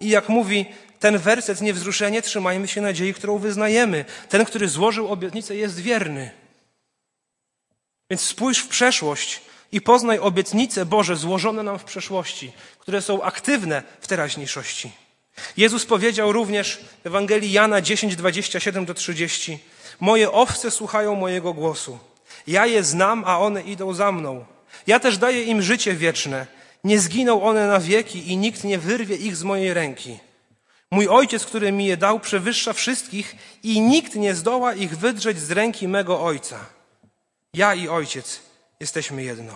[0.00, 0.66] I jak mówi
[0.98, 4.05] ten werset, niewzruszenie, trzymajmy się nadziei, którą wyznajemy.
[4.28, 6.31] Ten, który złożył obietnicę, jest wierny.
[8.11, 9.40] Więc spójrz w przeszłość
[9.72, 14.92] i poznaj obietnice Boże złożone nam w przeszłości, które są aktywne w teraźniejszości.
[15.57, 19.59] Jezus powiedział również w Ewangelii Jana 10, 27 do 30.
[20.00, 21.98] Moje owce słuchają mojego głosu.
[22.46, 24.44] Ja je znam, a one idą za mną.
[24.87, 26.46] Ja też daję im życie wieczne.
[26.84, 30.18] Nie zginą one na wieki i nikt nie wyrwie ich z mojej ręki.
[30.90, 35.50] Mój ojciec, który mi je dał, przewyższa wszystkich i nikt nie zdoła ich wydrzeć z
[35.50, 36.66] ręki mego ojca.
[37.54, 38.40] Ja i ojciec
[38.80, 39.54] jesteśmy jedno.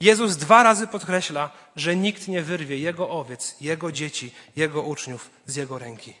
[0.00, 5.56] Jezus dwa razy podkreśla, że nikt nie wyrwie jego owiec, jego dzieci, jego uczniów z
[5.56, 6.14] jego ręki.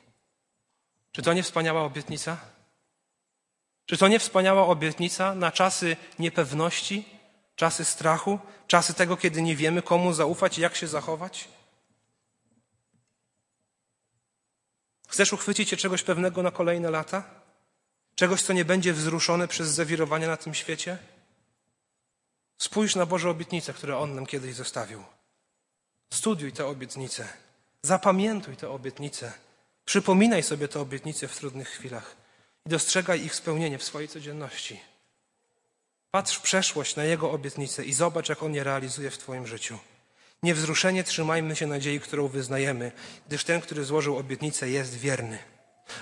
[1.12, 2.36] Czy to nie wspaniała obietnica?
[3.86, 7.04] Czy to nie wspaniała obietnica na czasy niepewności,
[7.56, 11.48] czasy strachu, czasy tego, kiedy nie wiemy, komu zaufać jak się zachować?
[15.08, 17.24] Chcesz uchwycić się czegoś pewnego na kolejne lata?
[18.14, 20.98] Czegoś, co nie będzie wzruszone przez zawirowania na tym świecie?
[22.58, 25.04] Spójrz na Boże obietnice, które On nam kiedyś zostawił.
[26.12, 27.28] Studiuj te obietnice.
[27.82, 29.32] Zapamiętuj te obietnice.
[29.84, 32.16] Przypominaj sobie te obietnice w trudnych chwilach
[32.66, 34.80] i dostrzegaj ich spełnienie w swojej codzienności.
[36.14, 39.78] Patrz w przeszłość na Jego obietnice i zobacz, jak On je realizuje w Twoim życiu.
[40.42, 42.92] Niewzruszenie trzymajmy się nadziei, którą wyznajemy,
[43.28, 45.38] gdyż ten, który złożył obietnicę, jest wierny.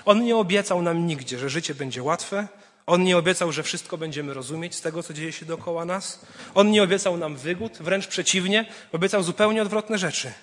[0.05, 2.47] On nie obiecał nam nigdzie, że życie będzie łatwe.
[2.85, 6.25] On nie obiecał, że wszystko będziemy rozumieć z tego, co dzieje się dookoła nas.
[6.55, 10.33] On nie obiecał nam wygód, wręcz przeciwnie, obiecał zupełnie odwrotne rzeczy.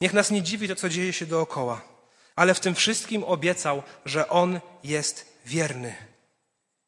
[0.00, 1.82] Niech nas nie dziwi to, co dzieje się dookoła
[2.36, 5.94] ale w tym wszystkim obiecał, że On jest wierny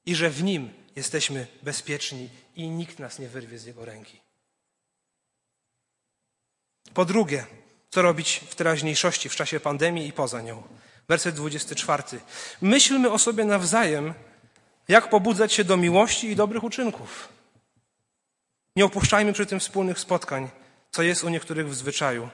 [0.07, 4.21] i że w Nim jesteśmy bezpieczni i nikt nas nie wyrwie z Jego ręki.
[6.95, 7.47] Po drugie,
[7.91, 10.63] co robić w teraźniejszości, w czasie pandemii i poza nią?
[11.09, 12.03] Werset 24.
[12.61, 14.15] Myślmy o sobie nawzajem,
[14.89, 17.29] jak pobudzać się do miłości i dobrych uczynków.
[18.77, 20.51] Nie opuszczajmy przy tym wspólnych spotkań,
[20.91, 22.29] co jest u niektórych w zwyczaju,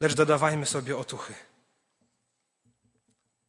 [0.00, 1.34] lecz dodawajmy sobie otuchy.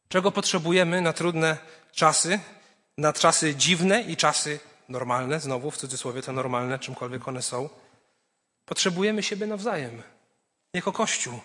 [0.08, 1.58] Czego potrzebujemy na trudne
[1.92, 2.40] czasy,
[2.98, 7.68] na czasy dziwne i czasy normalne, znowu w cudzysłowie te normalne, czymkolwiek one są?
[8.66, 10.02] Potrzebujemy siebie nawzajem,
[10.72, 11.40] jako Kościół.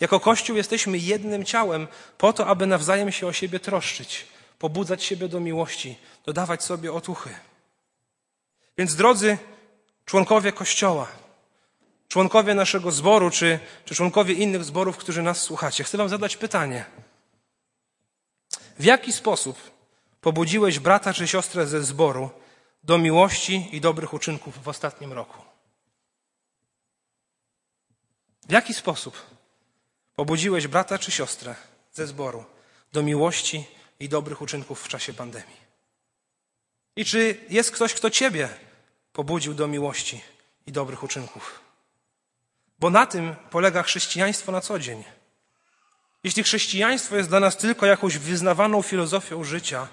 [0.00, 4.26] Jako Kościół jesteśmy jednym ciałem po to, aby nawzajem się o siebie troszczyć,
[4.58, 7.30] pobudzać siebie do miłości, dodawać sobie otuchy.
[8.78, 9.38] Więc drodzy
[10.04, 11.08] członkowie Kościoła,
[12.08, 16.84] członkowie naszego zboru, czy, czy członkowie innych zborów, którzy nas słuchacie, chcę Wam zadać pytanie–
[18.78, 19.75] w jaki sposób
[20.26, 22.30] pobudziłeś brata czy siostrę ze zboru
[22.84, 25.42] do miłości i dobrych uczynków w ostatnim roku?
[28.48, 29.22] W jaki sposób
[30.14, 31.54] pobudziłeś brata czy siostrę
[31.92, 32.44] ze zboru
[32.92, 33.64] do miłości
[34.00, 35.60] i dobrych uczynków w czasie pandemii?
[36.96, 38.48] I czy jest ktoś, kto Ciebie
[39.12, 40.20] pobudził do miłości
[40.66, 41.60] i dobrych uczynków?
[42.78, 45.04] Bo na tym polega chrześcijaństwo na co dzień.
[46.24, 49.88] Jeśli chrześcijaństwo jest dla nas tylko jakąś wyznawaną filozofią życia,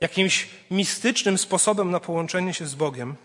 [0.00, 3.16] jakimś mistycznym sposobem na połączenie się z Bogiem,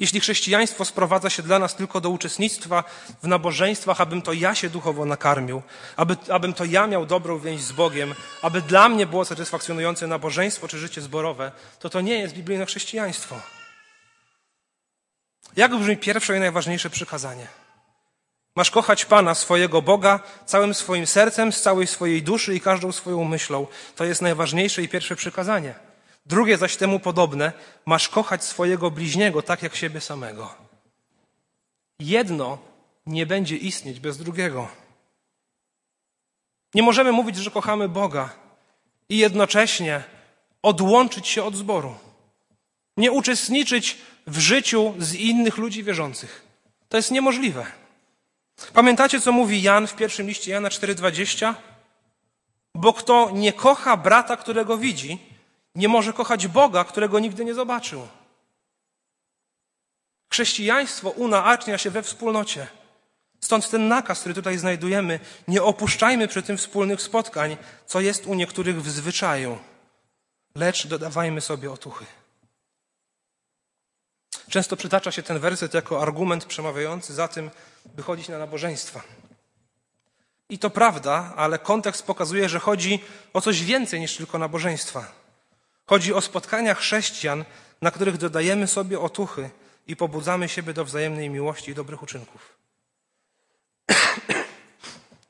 [0.00, 2.84] jeśli chrześcijaństwo sprowadza się dla nas tylko do uczestnictwa
[3.22, 5.62] w nabożeństwach, abym to ja się duchowo nakarmił,
[5.96, 10.68] aby, abym to ja miał dobrą więź z Bogiem, aby dla mnie było satysfakcjonujące nabożeństwo
[10.68, 13.40] czy życie zborowe, to to nie jest biblijne chrześcijaństwo.
[15.56, 17.46] Jak brzmi pierwsze i najważniejsze przykazanie?
[18.56, 23.24] Masz kochać Pana, swojego Boga, całym swoim sercem, z całej swojej duszy i każdą swoją
[23.24, 23.66] myślą.
[23.96, 25.74] To jest najważniejsze i pierwsze przykazanie.
[26.26, 27.52] Drugie zaś temu podobne,
[27.86, 30.54] masz kochać swojego bliźniego tak jak siebie samego.
[32.00, 32.58] Jedno
[33.06, 34.68] nie będzie istnieć bez drugiego.
[36.74, 38.30] Nie możemy mówić, że kochamy Boga
[39.08, 40.02] i jednocześnie
[40.62, 41.94] odłączyć się od zboru.
[42.96, 46.44] Nie uczestniczyć w życiu z innych ludzi wierzących.
[46.88, 47.79] To jest niemożliwe.
[48.72, 51.54] Pamiętacie, co mówi Jan w pierwszym liście Jana 4,20?
[52.74, 55.18] Bo kto nie kocha brata, którego widzi,
[55.74, 58.08] nie może kochać Boga, którego nigdy nie zobaczył.
[60.32, 62.66] Chrześcijaństwo unaacnia się we wspólnocie.
[63.40, 68.34] Stąd ten nakaz, który tutaj znajdujemy, nie opuszczajmy przy tym wspólnych spotkań, co jest u
[68.34, 69.58] niektórych w zwyczaju,
[70.54, 72.06] lecz dodawajmy sobie otuchy.
[74.50, 77.50] Często przytacza się ten werset jako argument przemawiający za tym,
[77.84, 79.02] by chodzić na nabożeństwa.
[80.48, 82.98] I to prawda, ale kontekst pokazuje, że chodzi
[83.32, 85.12] o coś więcej niż tylko nabożeństwa.
[85.86, 87.44] Chodzi o spotkania chrześcijan,
[87.82, 89.50] na których dodajemy sobie otuchy
[89.86, 92.58] i pobudzamy siebie do wzajemnej miłości i dobrych uczynków.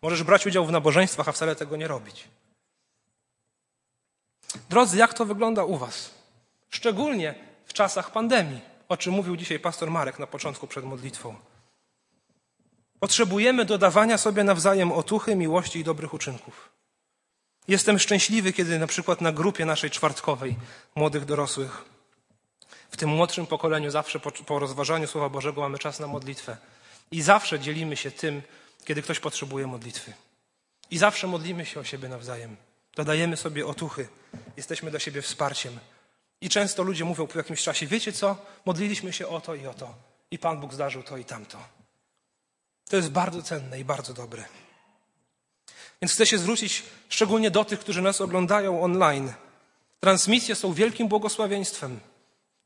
[0.03, 2.29] Możesz brać udział w nabożeństwach, a wcale tego nie robić.
[4.71, 6.11] Drodzy, jak to wygląda u Was?
[6.71, 7.35] Szczególnie
[7.67, 11.37] w czasach pandemii, o czym mówił dzisiaj pastor Marek na początku przed modlitwą.
[13.01, 16.71] Potrzebujemy dodawania sobie nawzajem otuchy, miłości i dobrych uczynków.
[17.69, 20.57] Jestem szczęśliwy, kiedy na przykład na grupie naszej czwartkowej
[20.95, 21.85] młodych dorosłych,
[22.91, 26.57] w tym młodszym pokoleniu zawsze po, po rozważaniu Słowa Bożego mamy czas na modlitwę.
[27.11, 28.43] I zawsze dzielimy się tym,
[28.85, 30.13] kiedy ktoś potrzebuje modlitwy.
[30.91, 32.57] I zawsze modlimy się o siebie nawzajem.
[32.97, 34.09] Dodajemy sobie otuchy.
[34.57, 35.79] Jesteśmy dla siebie wsparciem.
[36.41, 38.37] I często ludzie mówią po jakimś czasie, wiecie co?
[38.65, 39.95] Modliliśmy się o to i o to.
[40.31, 41.59] I Pan Bóg zdarzył to i tamto.
[42.89, 44.45] To jest bardzo cenne i bardzo dobre.
[46.03, 49.33] Więc chcę się zwrócić szczególnie do tych, którzy nas oglądają online.
[50.01, 52.01] Transmisje są wielkim błogosławieństwem.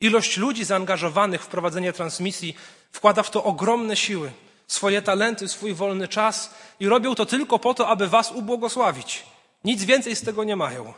[0.01, 2.57] Ilość ludzi zaangażowanych w prowadzenie transmisji
[2.93, 4.33] wkłada w to ogromne siły,
[4.67, 9.25] swoje talenty, swój wolny czas i robią to tylko po to, aby was ubłogosławić.
[9.65, 10.95] Nic więcej z tego nie mają.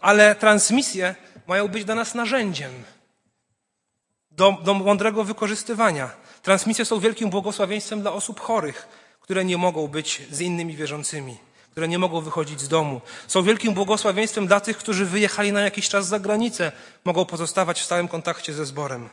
[0.00, 1.14] Ale transmisje
[1.46, 2.72] mają być dla nas narzędziem
[4.36, 6.10] do, do mądrego wykorzystywania.
[6.42, 8.88] Transmisje są wielkim błogosławieństwem dla osób chorych,
[9.20, 11.36] które nie mogą być z innymi wierzącymi,
[11.70, 13.00] które nie mogą wychodzić z domu.
[13.26, 16.72] Są wielkim błogosławieństwem dla tych, którzy wyjechali na jakiś czas za granicę,
[17.04, 19.08] mogą pozostawać w stałym kontakcie ze zborem.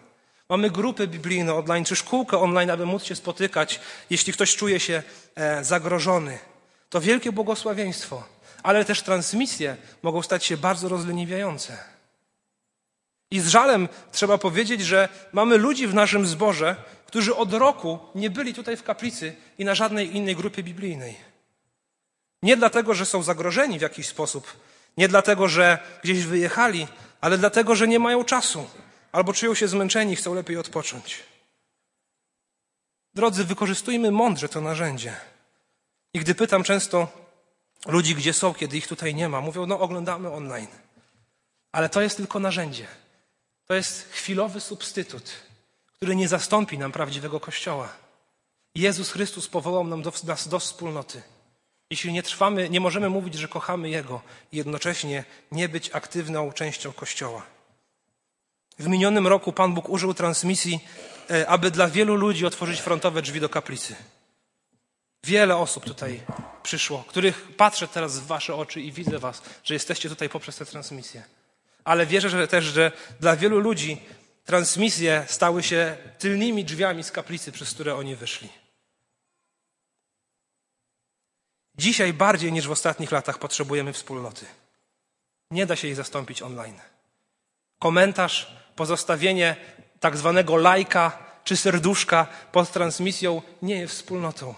[0.50, 5.04] Mamy grupy biblijne online czy szkółkę online, aby móc się spotykać, jeśli ktoś czuje się
[5.36, 6.40] e, zagrożony.
[6.90, 8.24] To wielkie błogosławieństwo,
[8.64, 11.99] ale też transmisje mogą stać się bardzo rozleniwiające.
[13.32, 18.30] I z żalem trzeba powiedzieć, że mamy ludzi w naszym zborze, którzy od roku nie
[18.30, 21.16] byli tutaj w kaplicy i na żadnej innej grupie biblijnej.
[22.44, 24.58] Nie dlatego, że są zagrożeni w jakiś sposób,
[24.98, 26.88] nie dlatego, że gdzieś wyjechali,
[27.22, 28.70] ale dlatego, że nie mają czasu
[29.12, 31.24] albo czują się zmęczeni i chcą lepiej odpocząć.
[33.14, 35.14] Drodzy, wykorzystujmy mądrze to narzędzie.
[36.14, 37.08] I gdy pytam często
[37.88, 40.68] ludzi, gdzie są, kiedy ich tutaj nie ma, mówią, no oglądamy online.
[41.72, 42.88] Ale to jest tylko narzędzie.
[43.70, 45.32] To jest chwilowy substytut,
[45.96, 47.90] który nie zastąpi nam prawdziwego Kościoła.
[48.76, 51.22] Jezus Chrystus powołał nam do, nas do wspólnoty.
[51.90, 56.94] Jeśli nie trwamy, nie możemy mówić, że kochamy Jego i jednocześnie nie być aktywną częścią
[56.94, 57.46] Kościoła.
[58.80, 60.80] W minionym roku Pan Bóg użył transmisji,
[61.30, 63.96] e, aby dla wielu ludzi otworzyć frontowe drzwi do kaplicy.
[65.24, 66.22] Wiele osób tutaj
[66.64, 70.66] przyszło, których patrzę teraz w Wasze oczy i widzę Was, że jesteście tutaj poprzez tę
[70.66, 71.24] transmisję.
[71.84, 74.02] Ale wierzę że też, że dla wielu ludzi
[74.46, 78.50] transmisje stały się tylnymi drzwiami z kaplicy, przez które oni wyszli.
[81.78, 84.46] Dzisiaj bardziej niż w ostatnich latach potrzebujemy wspólnoty.
[85.52, 86.80] Nie da się jej zastąpić online.
[87.80, 89.56] Komentarz, pozostawienie
[90.00, 94.56] tak zwanego lajka czy serduszka pod transmisją nie jest wspólnotą.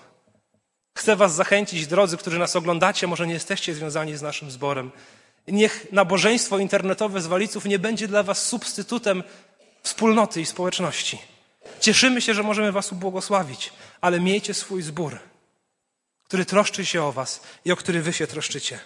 [0.97, 4.91] Chcę Was zachęcić, drodzy, którzy nas oglądacie, może nie jesteście związani z naszym zborem.
[5.47, 9.23] Niech nabożeństwo internetowe z waliców nie będzie dla Was substytutem
[9.83, 11.17] wspólnoty i społeczności.
[11.79, 15.19] Cieszymy się, że możemy Was ubłogosławić, ale miejcie swój zbór,
[16.23, 18.79] który troszczy się o Was i o który Wy się troszczycie.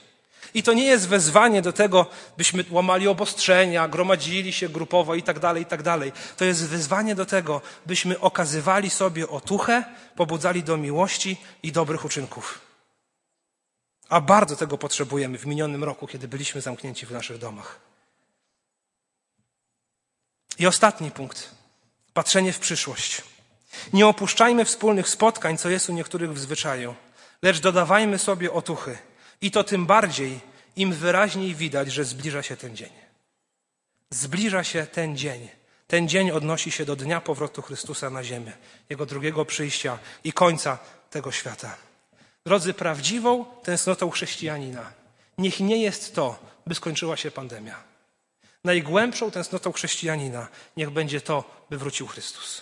[0.54, 2.06] I to nie jest wezwanie do tego,
[2.38, 6.12] byśmy łamali obostrzenia, gromadzili się grupowo i tak dalej, i tak dalej.
[6.38, 9.84] To jest wezwanie do tego, byśmy okazywali sobie otuchę,
[10.15, 12.65] pobudzali do miłości i dobrych uczynków.
[14.10, 17.79] A bardzo tego potrzebujemy w minionym roku, kiedy byliśmy zamknięci w naszych domach.
[20.60, 21.51] I ostatni punkt.
[22.13, 23.21] Patrzenie w przyszłość.
[23.93, 26.95] Nie opuszczajmy wspólnych spotkań, co jest u niektórych w zwyczaju,
[27.41, 28.97] lecz dodawajmy sobie otuchy.
[29.41, 30.39] I to tym bardziej,
[30.75, 32.91] im wyraźniej widać, że zbliża się ten dzień.
[34.10, 35.49] Zbliża się ten dzień.
[35.87, 38.51] Ten dzień odnosi się do dnia powrotu Chrystusa na ziemię,
[38.89, 40.77] Jego drugiego przyjścia i końca
[41.10, 41.77] tego świata.
[42.46, 44.91] Drodzy, prawdziwą tęsknotą chrześcijanina
[45.37, 47.83] niech nie jest to, by skończyła się pandemia.
[48.63, 52.62] Najgłębszą tęsknotą chrześcijanina niech będzie to, by wrócił Chrystus.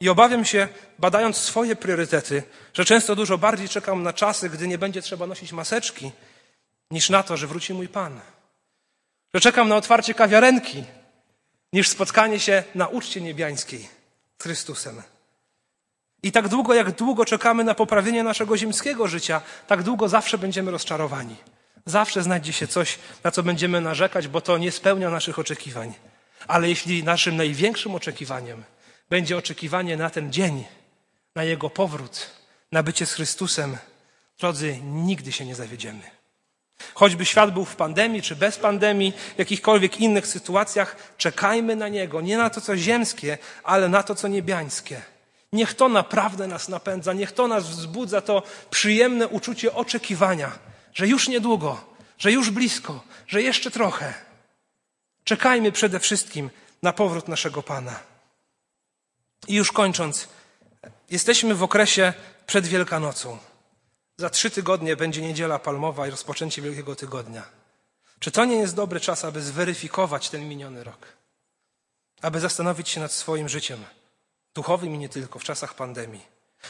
[0.00, 0.68] I obawiam się,
[0.98, 2.42] badając swoje priorytety,
[2.74, 6.12] że często dużo bardziej czekam na czasy, gdy nie będzie trzeba nosić maseczki,
[6.90, 8.20] niż na to, że wróci mój Pan.
[9.34, 10.84] Że czekam na otwarcie kawiarenki,
[11.72, 13.88] niż spotkanie się na uczcie niebiańskiej
[14.38, 15.02] z Chrystusem.
[16.24, 20.70] I tak długo, jak długo czekamy na poprawienie naszego ziemskiego życia, tak długo zawsze będziemy
[20.70, 21.36] rozczarowani.
[21.86, 25.94] Zawsze znajdzie się coś, na co będziemy narzekać, bo to nie spełnia naszych oczekiwań.
[26.46, 28.64] Ale jeśli naszym największym oczekiwaniem
[29.10, 30.64] będzie oczekiwanie na ten dzień,
[31.34, 32.30] na Jego powrót,
[32.72, 33.76] na bycie z Chrystusem,
[34.38, 36.02] drodzy, nigdy się nie zawiedziemy.
[36.94, 42.20] Choćby świat był w pandemii czy bez pandemii, w jakichkolwiek innych sytuacjach, czekajmy na Niego,
[42.20, 45.13] nie na to, co ziemskie, ale na to, co niebiańskie.
[45.54, 50.58] Niech to naprawdę nas napędza, niech to nas wzbudza, to przyjemne uczucie oczekiwania,
[50.94, 51.84] że już niedługo,
[52.18, 54.14] że już blisko, że jeszcze trochę.
[55.24, 56.50] Czekajmy przede wszystkim
[56.82, 58.00] na powrót naszego Pana.
[59.48, 60.28] I już kończąc,
[61.10, 62.12] jesteśmy w okresie
[62.46, 63.38] przed Wielkanocą.
[64.16, 67.42] Za trzy tygodnie będzie niedziela palmowa i rozpoczęcie Wielkiego Tygodnia.
[68.18, 71.06] Czy to nie jest dobry czas, aby zweryfikować ten miniony rok?
[72.22, 73.84] Aby zastanowić się nad swoim życiem,
[74.54, 76.26] duchowym i nie tylko, w czasach pandemii.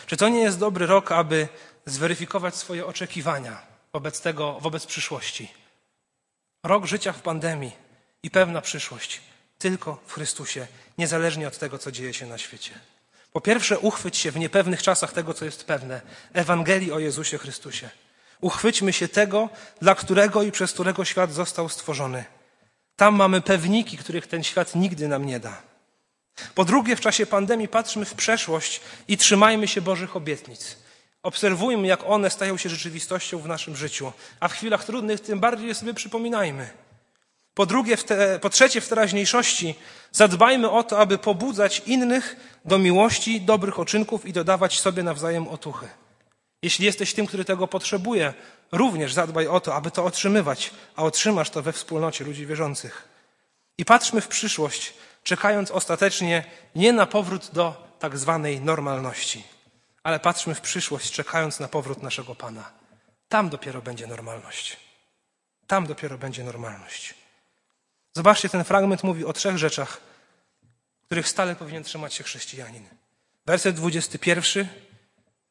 [0.06, 1.48] Czy to nie jest dobry rok, aby
[1.86, 3.62] zweryfikować swoje oczekiwania
[3.92, 5.54] wobec tego, wobec przyszłości?
[6.62, 7.72] Rok życia w pandemii
[8.22, 9.20] i pewna przyszłość
[9.58, 10.66] tylko w Chrystusie,
[10.98, 12.70] niezależnie od tego, co dzieje się na świecie.
[13.32, 16.00] Po pierwsze, uchwyć się w niepewnych czasach tego, co jest pewne
[16.32, 17.90] Ewangelii o Jezusie Chrystusie.
[18.40, 19.48] Uchwyćmy się tego,
[19.80, 22.24] dla którego i przez którego świat został stworzony.
[22.96, 25.62] Tam mamy pewniki, których ten świat nigdy nam nie da.
[26.54, 30.76] Po drugie, w czasie pandemii patrzmy w przeszłość i trzymajmy się Bożych obietnic.
[31.22, 35.68] Obserwujmy, jak one stają się rzeczywistością w naszym życiu, a w chwilach trudnych tym bardziej
[35.68, 36.70] je sobie przypominajmy.
[37.54, 39.74] Po, drugie, te, po trzecie, w teraźniejszości
[40.12, 45.88] zadbajmy o to, aby pobudzać innych do miłości, dobrych oczynków i dodawać sobie nawzajem otuchy.
[46.62, 48.34] Jeśli jesteś tym, który tego potrzebuje,
[48.72, 53.08] również zadbaj o to, aby to otrzymywać, a otrzymasz to we wspólnocie ludzi wierzących.
[53.78, 54.94] I patrzmy w przyszłość,
[55.24, 56.44] czekając ostatecznie
[56.74, 59.44] nie na powrót do tak zwanej normalności,
[60.02, 62.72] ale patrzmy w przyszłość, czekając na powrót naszego Pana.
[63.28, 64.76] Tam dopiero będzie normalność.
[65.66, 67.14] Tam dopiero będzie normalność.
[68.12, 70.00] Zobaczcie, ten fragment mówi o trzech rzeczach,
[71.06, 72.88] których stale powinien trzymać się chrześcijanin.
[73.46, 74.68] Werset 21,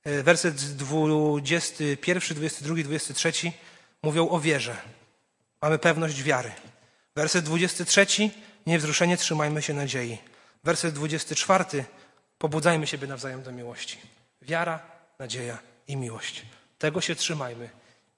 [0.03, 3.51] e, werset 21, 22, 23
[4.03, 4.77] mówią o wierze.
[5.61, 6.51] Mamy pewność wiary.
[7.15, 8.29] Werset 23,
[8.65, 10.17] niewzruszenie trzymajmy się nadziei.
[10.63, 11.85] Werset 24,
[12.37, 13.97] pobudzajmy siebie nawzajem do miłości.
[14.41, 14.79] Wiara,
[15.19, 15.57] nadzieja
[15.87, 16.45] i miłość.
[16.77, 17.69] Tego się trzymajmy.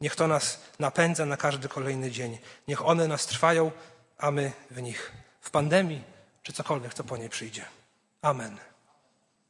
[0.01, 2.37] Niech to nas napędza na każdy kolejny dzień.
[2.67, 3.71] Niech one nas trwają
[4.17, 6.03] a my w nich, w pandemii
[6.43, 7.65] czy cokolwiek, co po niej przyjdzie.
[8.21, 8.57] Amen.